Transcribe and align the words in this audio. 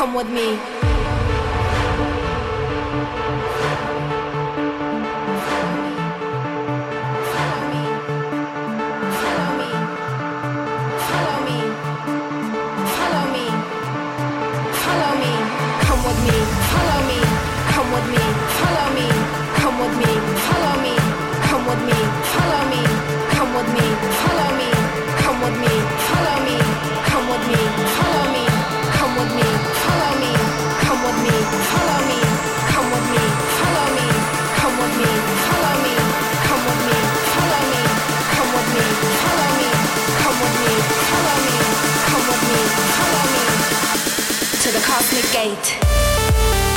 come 0.00 0.14
with 0.14 0.30
me. 0.30 0.79
the 44.80 44.86
cosmic 44.86 45.30
gate. 45.32 46.69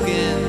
Skin, 0.00 0.39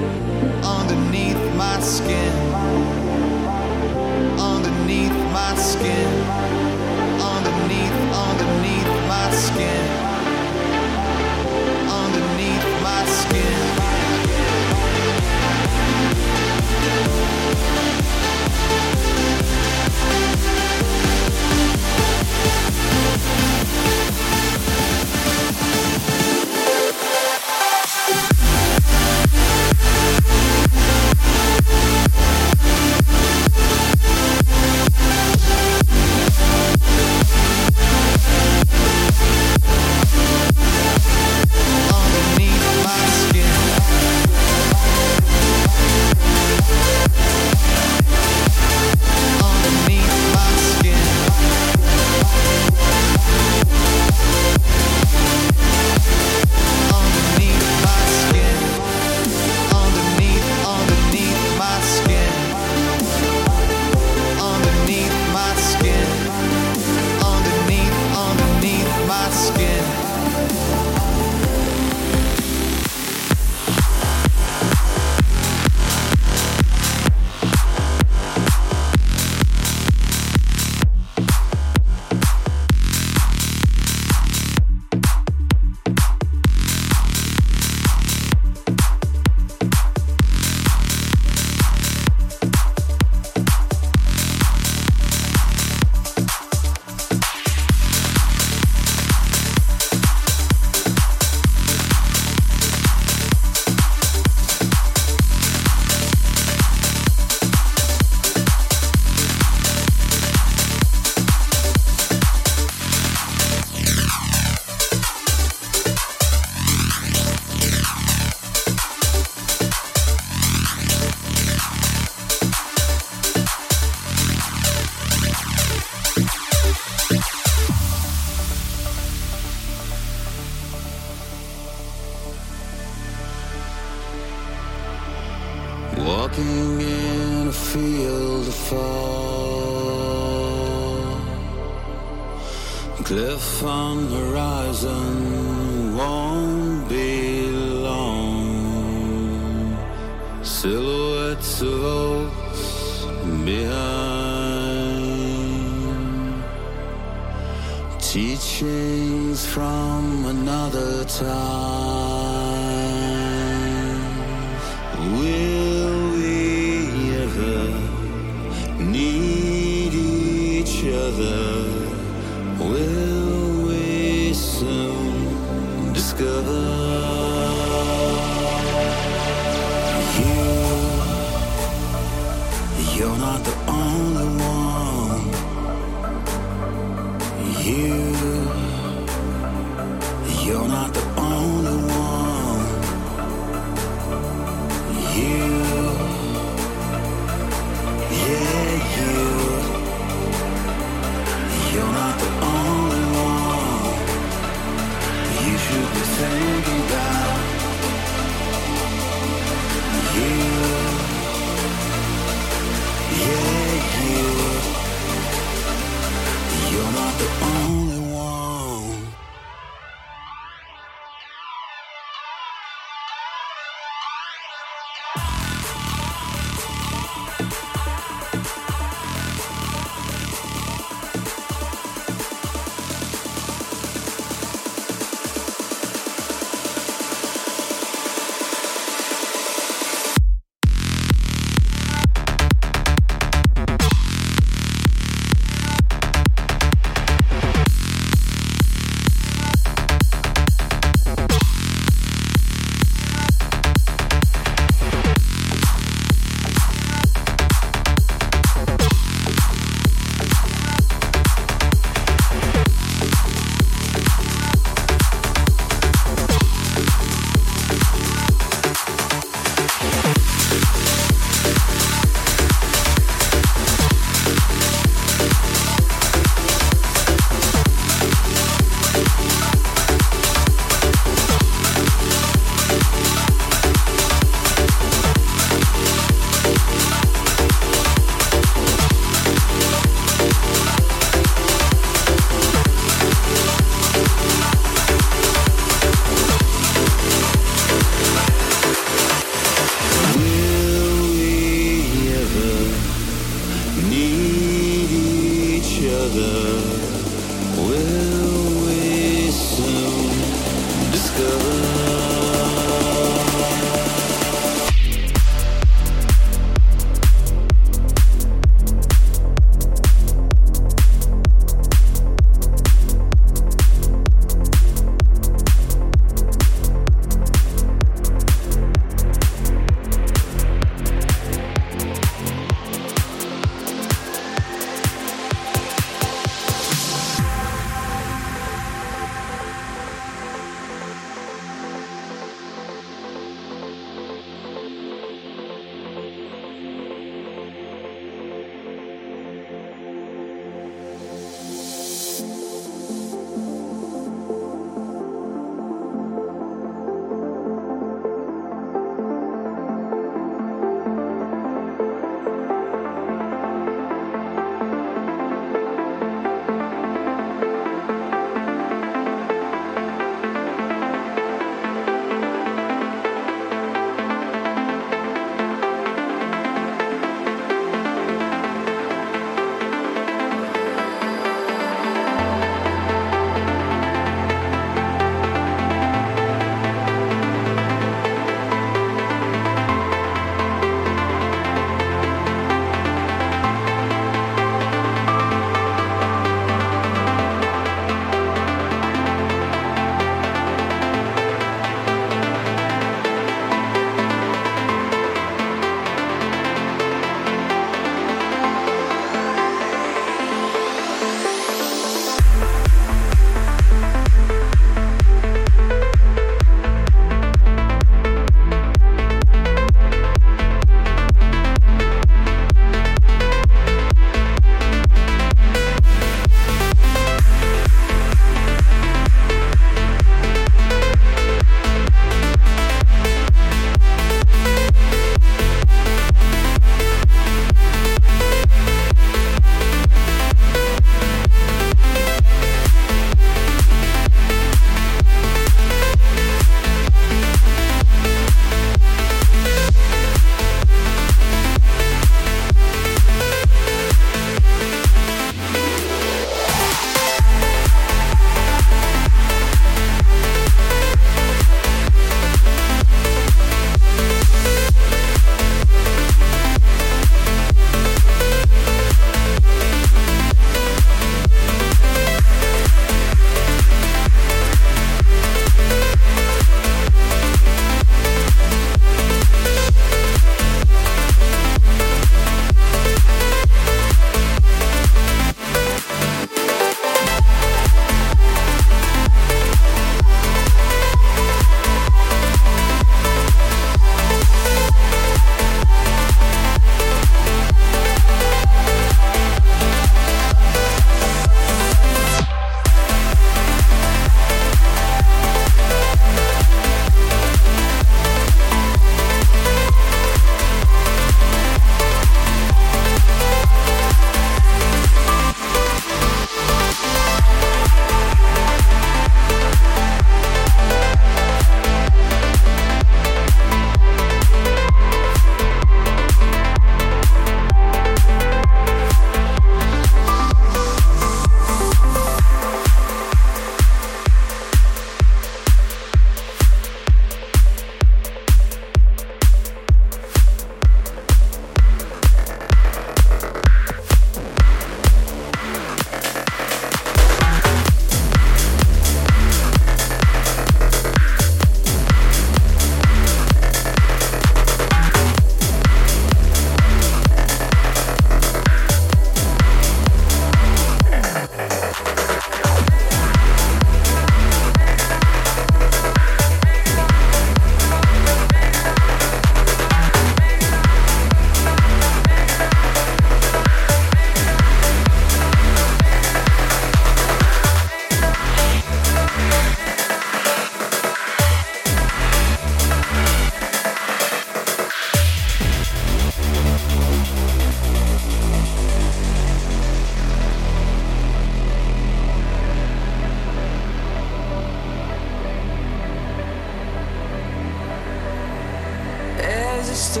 I 599.70 599.72
do 599.72 600.00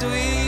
believe 0.00 0.39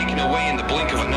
taken 0.00 0.18
away 0.18 0.48
in 0.48 0.56
the 0.56 0.62
blink 0.62 0.90
of 0.94 1.00
an 1.00 1.09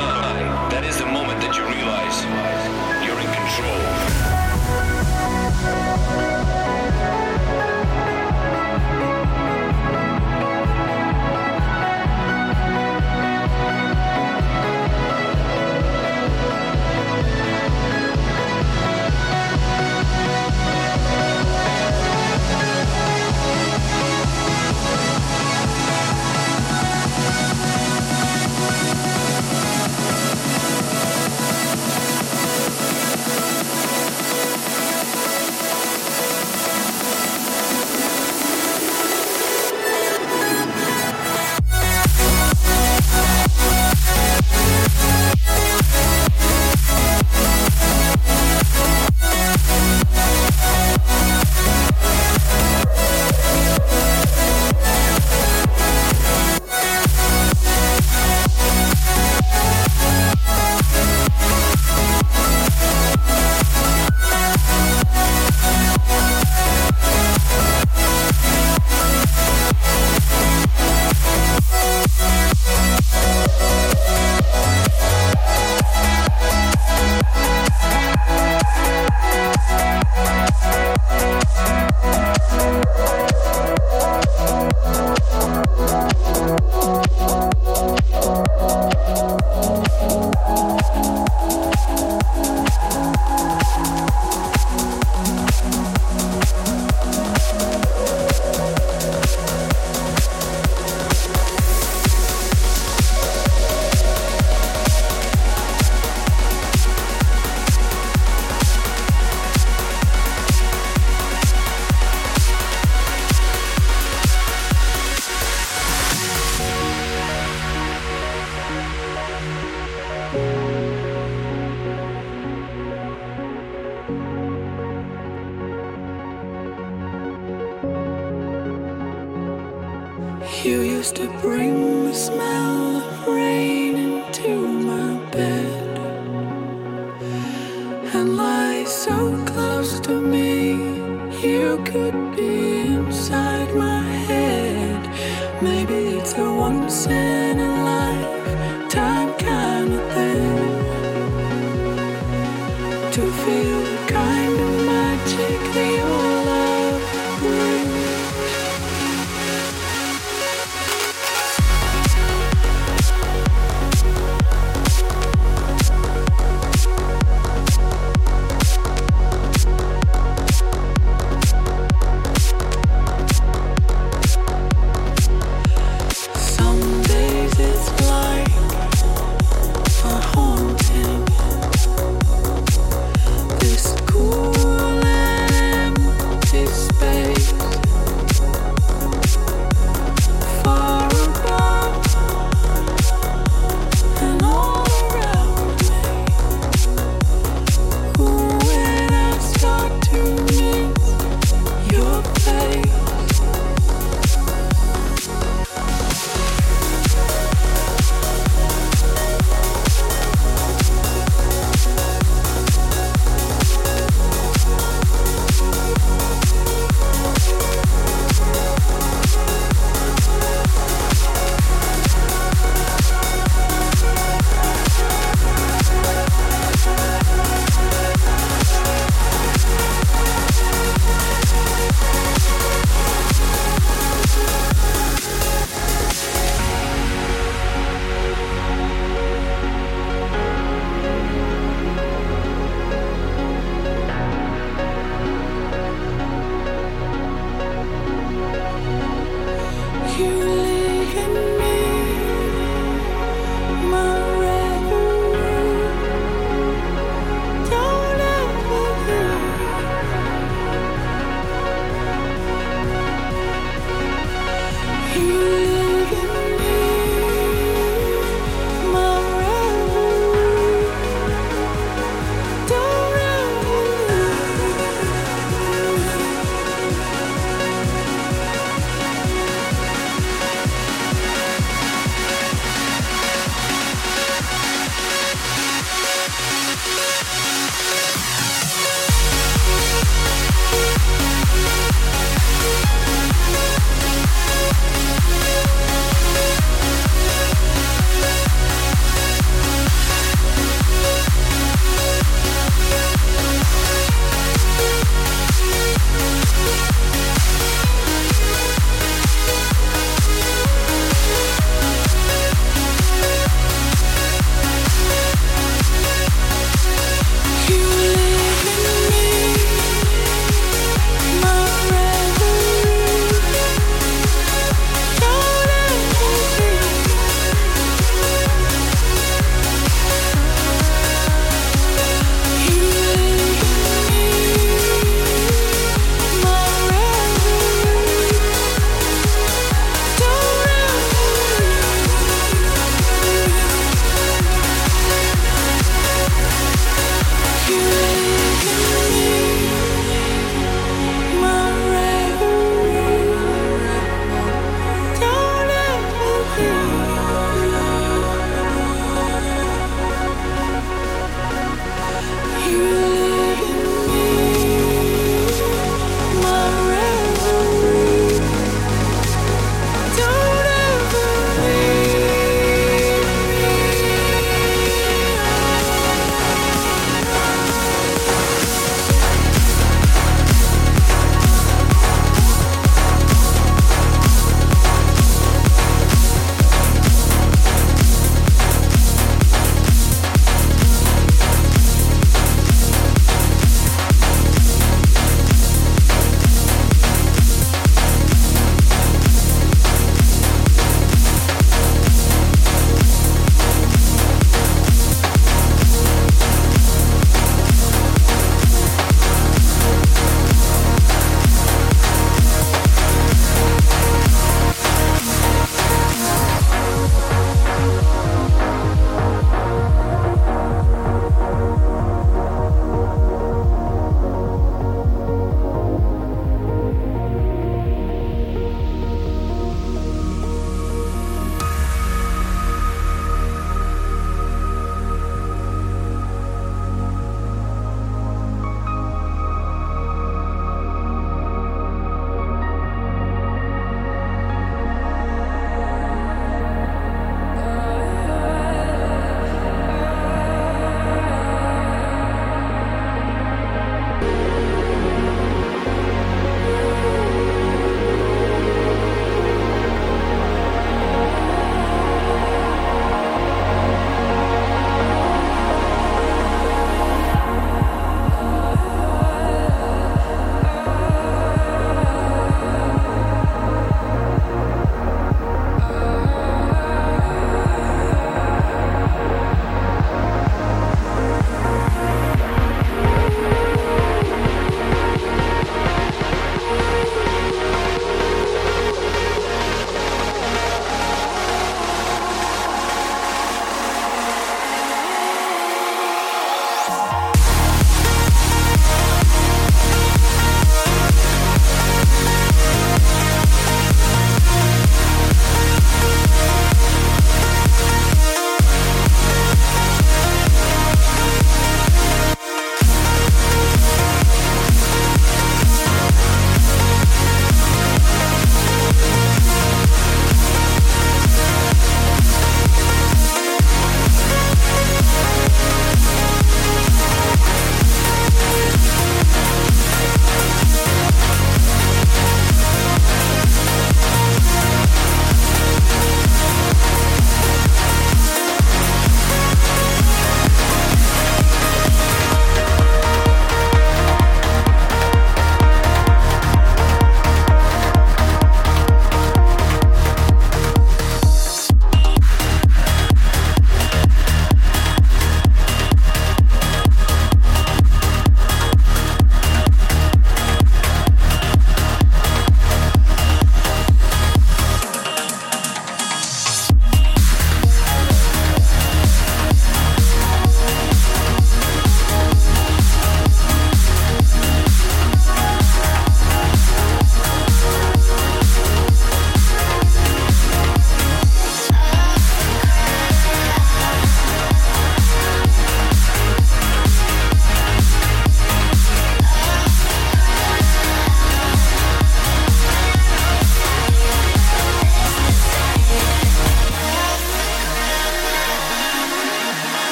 to 131.12 131.28
bring 131.42 132.06
the 132.06 132.14
smell. 132.14 132.93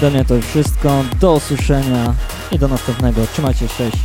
Ode 0.00 0.10
mnie 0.10 0.24
to 0.24 0.34
już 0.34 0.46
wszystko. 0.46 1.04
Do 1.20 1.32
usłyszenia 1.32 2.14
i 2.52 2.58
do 2.58 2.68
następnego. 2.68 3.26
Trzymajcie 3.32 3.68
się, 3.68 3.74
cześć. 3.78 3.96